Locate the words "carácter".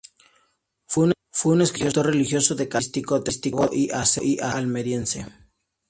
2.67-2.81